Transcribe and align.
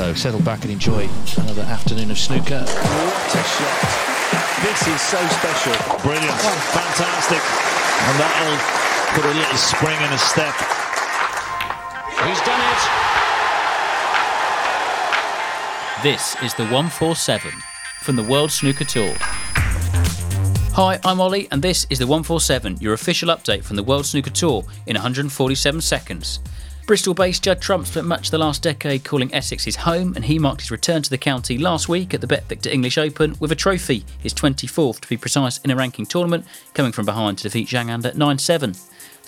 So 0.00 0.14
settle 0.14 0.40
back 0.40 0.62
and 0.62 0.72
enjoy 0.72 1.06
another 1.36 1.60
afternoon 1.60 2.10
of 2.10 2.18
snooker. 2.18 2.64
What 2.64 3.34
a 3.36 3.44
shot. 3.44 3.80
This 4.64 4.88
is 4.88 4.98
so 4.98 5.20
special. 5.28 5.76
Brilliant. 6.00 6.40
Fantastic. 6.72 7.42
And 8.08 8.16
that'll 8.16 8.56
put 9.12 9.26
a 9.26 9.34
little 9.36 9.58
spring 9.58 10.00
in 10.00 10.10
a 10.10 10.16
step. 10.16 10.54
He's 12.24 12.40
done 12.48 12.62
it. 12.64 12.80
This 16.02 16.34
is 16.42 16.54
the 16.54 16.64
147 16.64 17.52
from 18.00 18.16
the 18.16 18.22
World 18.22 18.50
Snooker 18.50 18.84
Tour. 18.84 19.14
Hi, 20.72 20.98
I'm 21.04 21.20
Ollie, 21.20 21.46
and 21.50 21.60
this 21.60 21.86
is 21.90 21.98
the 21.98 22.06
147, 22.06 22.78
your 22.80 22.94
official 22.94 23.28
update 23.28 23.64
from 23.64 23.76
the 23.76 23.82
World 23.82 24.06
Snooker 24.06 24.30
Tour 24.30 24.64
in 24.86 24.94
147 24.94 25.82
seconds. 25.82 26.40
Bristol 26.90 27.14
based 27.14 27.44
Judd 27.44 27.60
Trump 27.60 27.86
spent 27.86 28.08
much 28.08 28.26
of 28.26 28.30
the 28.32 28.38
last 28.38 28.64
decade 28.64 29.04
calling 29.04 29.32
Essex 29.32 29.62
his 29.62 29.76
home, 29.76 30.12
and 30.16 30.24
he 30.24 30.40
marked 30.40 30.62
his 30.62 30.72
return 30.72 31.02
to 31.02 31.08
the 31.08 31.16
county 31.16 31.56
last 31.56 31.88
week 31.88 32.12
at 32.12 32.20
the 32.20 32.26
BetVictor 32.26 32.66
English 32.66 32.98
Open 32.98 33.36
with 33.38 33.52
a 33.52 33.54
trophy, 33.54 34.04
his 34.18 34.34
24th 34.34 34.98
to 34.98 35.08
be 35.08 35.16
precise, 35.16 35.58
in 35.58 35.70
a 35.70 35.76
ranking 35.76 36.04
tournament, 36.04 36.44
coming 36.74 36.90
from 36.90 37.06
behind 37.06 37.38
to 37.38 37.44
defeat 37.44 37.68
Zhang 37.68 37.90
Anda 37.90 38.12
9 38.18 38.38
7. 38.38 38.74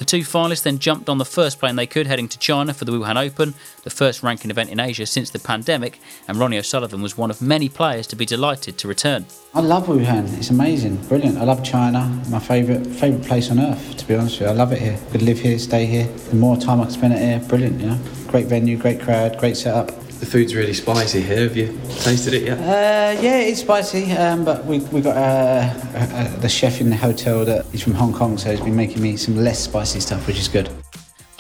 The 0.03 0.19
two 0.19 0.23
finalists 0.23 0.65
then 0.65 0.81
jumped 0.81 1.09
on 1.09 1.19
the 1.19 1.25
first 1.25 1.61
plane 1.61 1.77
they 1.77 1.87
could, 1.87 2.09
heading 2.09 2.27
to 2.31 2.37
China 2.37 2.75
for 2.75 2.85
the 2.85 2.91
Wuhan 2.91 3.15
Open, 3.15 3.55
the 3.85 3.91
first 3.91 4.25
ranking 4.25 4.51
event 4.51 4.71
in 4.71 4.81
Asia 4.81 5.07
since 5.07 5.31
the 5.31 5.39
pandemic, 5.39 6.01
and 6.27 6.39
Ronnie 6.39 6.59
O'Sullivan 6.59 7.03
was 7.03 7.17
one 7.17 7.31
of 7.31 7.41
many 7.41 7.69
players 7.69 8.09
to 8.09 8.17
be 8.17 8.27
delighted 8.27 8.79
to 8.79 8.89
return. 8.89 9.27
I 9.55 9.61
love 9.61 9.87
Wuhan. 9.87 10.37
It's 10.37 10.51
amazing, 10.51 10.97
brilliant. 11.07 11.39
I 11.39 11.45
love 11.45 11.63
China. 11.63 12.21
My 12.31 12.41
favourite 12.41 12.85
favourite 12.85 13.25
place 13.25 13.49
on 13.53 13.61
earth, 13.61 13.97
to 13.97 14.05
be 14.05 14.17
honest 14.17 14.41
with 14.41 14.49
you. 14.49 14.53
I 14.53 14.57
love 14.57 14.73
it 14.73 14.81
here. 14.81 14.99
Could 15.13 15.23
live 15.23 15.39
here, 15.39 15.57
stay 15.57 15.87
here. 15.87 16.09
The 16.09 16.35
more 16.35 16.57
time 16.57 16.81
I 16.81 16.87
can 16.87 16.93
spend 16.93 17.13
it 17.13 17.21
here, 17.21 17.39
brilliant. 17.49 17.81
You 17.81 17.91
know, 17.91 17.99
great 18.27 18.47
venue, 18.47 18.77
great 18.77 19.01
crowd, 19.01 19.39
great 19.39 19.57
setup. 19.57 20.02
The 20.23 20.31
food's 20.31 20.55
really 20.55 20.73
spicy 20.73 21.21
here. 21.21 21.49
Have 21.49 21.57
you 21.57 21.77
tasted 21.99 22.33
it 22.33 22.45
yet? 22.45 22.57
Uh, 22.57 23.21
yeah, 23.21 23.39
it's 23.39 23.59
spicy, 23.59 24.13
um, 24.13 24.45
but 24.45 24.65
we 24.65 24.79
we 24.79 25.01
got 25.01 25.17
uh, 25.17 25.19
uh, 25.19 25.99
uh, 25.99 26.37
the 26.37 26.49
chef 26.49 26.81
in 26.81 26.91
the 26.91 26.97
hotel 26.97 27.45
that 27.45 27.67
he's 27.73 27.83
from 27.83 27.95
Hong 27.95 28.13
Kong, 28.13 28.39
so 28.39 28.53
he's 28.53 28.61
been 28.61 28.77
making 28.77 29.03
me 29.03 29.17
some 29.17 29.35
less 29.37 29.59
spicy 29.59 29.99
stuff, 29.99 30.25
which 30.29 30.39
is 30.39 30.47
good. 30.47 30.71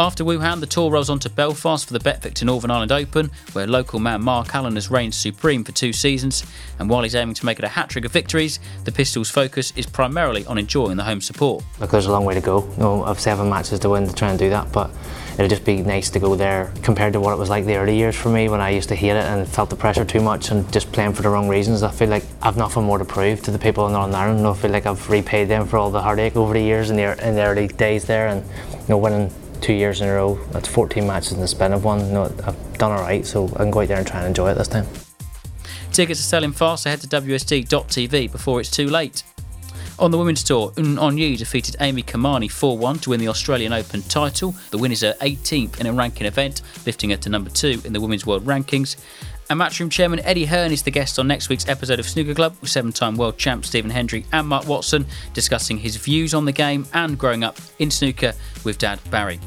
After 0.01 0.25
Wuhan, 0.25 0.59
the 0.59 0.67
tour 0.67 0.91
rolls 0.91 1.11
on 1.11 1.21
to 1.21 1.31
Belfast 1.31 1.87
for 1.87 1.93
the 1.93 2.01
BetVictor 2.01 2.43
Northern 2.43 2.73
Ireland 2.73 2.91
Open, 2.91 3.31
where 3.53 3.69
local 3.69 4.01
man 4.01 4.21
Mark 4.21 4.53
Allen 4.53 4.75
has 4.75 4.91
reigned 4.91 5.15
supreme 5.15 5.63
for 5.63 5.71
two 5.71 5.93
seasons. 5.93 6.45
And 6.81 6.91
while 6.91 7.05
he's 7.05 7.15
aiming 7.15 7.37
to 7.37 7.47
make 7.47 7.61
it 7.61 7.65
a 7.65 7.69
hat 7.69 7.89
trick 7.89 8.05
of 8.05 8.11
victories, 8.11 8.59
the 8.83 8.91
Pistol's 8.91 9.31
focus 9.31 9.73
is 9.77 9.87
primarily 9.87 10.45
on 10.47 10.59
enjoying 10.59 10.97
the 10.97 11.05
home 11.05 11.21
support. 11.21 11.63
Look, 11.79 11.93
there's 11.93 12.07
a 12.07 12.11
long 12.11 12.25
way 12.25 12.35
to 12.35 12.41
go. 12.41 12.69
You 12.73 12.79
know, 12.79 13.05
I've 13.05 13.21
seven 13.21 13.49
matches 13.49 13.79
to 13.79 13.91
win 13.91 14.09
to 14.09 14.13
try 14.13 14.31
and 14.31 14.39
do 14.41 14.51
that, 14.51 14.73
but 14.73 14.91
it'll 15.35 15.49
just 15.49 15.65
be 15.65 15.83
nice 15.83 16.11
to 16.11 16.19
go 16.19 16.35
there 16.37 16.73
compared 16.83 17.13
to 17.15 17.21
what 17.21 17.33
it 17.33 17.39
was 17.39 17.51
like 17.51 17.65
the 17.65 17.77
early 17.77 17.97
years 17.97 18.17
for 18.17 18.29
me 18.29 18.49
when 18.49 18.61
I 18.61 18.71
used 18.71 18.89
to 18.91 18.95
hate 18.95 19.11
it 19.11 19.25
and 19.25 19.47
felt 19.49 19.71
the 19.71 19.77
pressure 19.77 20.05
too 20.05 20.21
much 20.21 20.51
and 20.51 20.71
just 20.73 20.93
playing 20.93 21.15
for 21.15 21.23
the 21.23 21.29
wrong 21.29 21.49
reasons. 21.49 21.83
I 21.83 21.91
feel 21.91 22.09
like 22.09 22.25
I've 22.43 22.57
nothing 22.57 22.85
more 22.85 22.99
to 22.99 23.05
prove 23.05 23.43
to 23.43 23.51
the 23.51 23.59
people 23.59 23.87
in 23.87 23.93
Northern 23.93 24.15
Ireland. 24.15 24.47
I 24.47 24.55
feel 24.55 24.71
like 24.71 24.87
I've 24.87 25.09
repaid 25.09 25.49
them 25.49 25.67
for 25.67 25.79
all 25.79 25.91
the 25.91 26.03
heartache 26.03 26.37
over 26.37 26.53
the 26.53 26.63
years 26.63 26.91
in 26.91 26.97
the, 26.97 27.27
in 27.27 27.35
the 27.35 27.43
early 27.43 27.69
days 27.69 28.05
there 28.05 28.29
and 28.29 28.45
you 28.73 28.89
know, 28.89 28.99
winning 28.99 29.33
two 29.61 29.73
years 29.73 30.01
in 30.01 30.09
a 30.09 30.13
row. 30.13 30.39
That's 30.51 30.69
14 30.69 31.07
matches 31.07 31.33
in 31.33 31.41
the 31.41 31.49
span 31.49 31.73
of 31.73 31.85
one. 31.85 32.01
You 32.07 32.13
know, 32.13 32.25
I've 32.45 32.79
done 32.79 32.93
alright, 32.93 33.25
so 33.25 33.47
I 33.55 33.59
can 33.59 33.71
go 33.71 33.81
out 33.81 33.89
there 33.89 33.99
and 33.99 34.07
try 34.07 34.19
and 34.19 34.29
enjoy 34.29 34.51
it 34.51 34.55
this 34.55 34.69
time. 34.69 34.87
Tickets 35.93 36.21
are 36.21 36.25
selling 36.25 36.53
fast, 36.53 36.85
so 36.85 36.91
head 36.91 37.01
to 37.03 37.07
WST.tv 37.07 38.33
before 38.33 38.61
it's 38.61 38.71
too 38.71 38.89
late. 38.89 39.23
On 39.99 40.11
the 40.11 40.19
women's 40.19 40.43
tour, 40.43 40.73
Un 40.79 41.17
defeated 41.17 41.77
Amy 41.81 42.03
Kamani 42.03 42.51
4 42.51 42.79
1 42.79 42.99
to 43.01 43.11
win 43.11 43.21
the 43.21 43.29
Australian 43.29 43.73
Open 43.73 44.03
title. 44.03 44.55
The 44.71 44.79
win 44.79 44.91
is 44.91 45.03
her 45.03 45.15
18th 45.21 45.81
in 45.81 45.87
a 45.87 45.93
ranking 45.93 46.27
event, 46.27 46.63
lifting 46.87 47.11
her 47.11 47.17
to 47.19 47.29
number 47.29 47.51
2 47.51 47.83
in 47.85 47.93
the 47.93 48.01
women's 48.01 48.27
world 48.27 48.45
rankings. 48.45 48.97
And 49.51 49.61
Matchroom 49.61 49.91
chairman 49.91 50.21
Eddie 50.21 50.47
Hearn 50.47 50.73
is 50.73 50.83
the 50.83 50.91
guest 50.91 51.19
on 51.19 51.29
next 51.29 51.51
week's 51.51 51.69
episode 51.69 52.01
of 52.01 52.09
Snooker 52.09 52.35
Club 52.35 52.57
with 52.61 52.71
seven 52.71 52.91
time 52.91 53.17
world 53.17 53.37
champ 53.37 53.67
Stephen 53.67 53.91
Hendry 53.91 54.25
and 54.33 54.49
Mark 54.49 54.67
Watson 54.67 55.05
discussing 55.35 55.77
his 55.77 55.97
views 55.97 56.33
on 56.33 56.47
the 56.47 56.53
game 56.53 56.87
and 56.95 57.19
growing 57.19 57.45
up 57.45 57.59
in 57.79 57.91
snooker 57.91 58.33
with 58.65 58.79
Dad 58.79 58.99
Barry. 59.11 59.41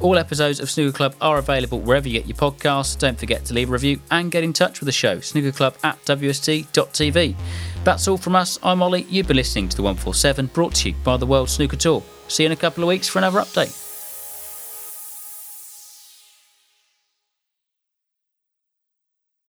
All 0.00 0.18
episodes 0.18 0.58
of 0.58 0.68
Snooker 0.68 0.96
Club 0.96 1.14
are 1.20 1.38
available 1.38 1.78
wherever 1.78 2.08
you 2.08 2.18
get 2.18 2.26
your 2.26 2.36
podcasts. 2.36 2.98
Don't 2.98 3.16
forget 3.16 3.44
to 3.44 3.54
leave 3.54 3.68
a 3.68 3.72
review 3.72 4.00
and 4.10 4.32
get 4.32 4.42
in 4.42 4.52
touch 4.52 4.80
with 4.80 4.86
the 4.86 4.92
show, 4.92 5.18
snookerclub 5.18 5.76
at 5.84 6.04
wst.tv. 6.06 7.36
That's 7.84 8.06
all 8.06 8.16
from 8.16 8.36
us. 8.36 8.60
I'm 8.62 8.80
Ollie. 8.80 9.06
You've 9.10 9.26
been 9.26 9.36
listening 9.36 9.68
to 9.68 9.76
the 9.76 9.82
147 9.82 10.46
brought 10.46 10.74
to 10.76 10.90
you 10.90 10.94
by 11.02 11.16
the 11.16 11.26
World 11.26 11.50
Snooker 11.50 11.76
Tour. 11.76 12.02
See 12.28 12.44
you 12.44 12.46
in 12.46 12.52
a 12.52 12.56
couple 12.56 12.84
of 12.84 12.88
weeks 12.88 13.08
for 13.08 13.18
another 13.18 13.40
update. 13.40 13.81